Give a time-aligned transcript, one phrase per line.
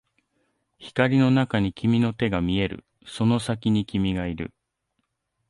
[0.79, 4.51] 光の中に君の手が見える、その先に君がいる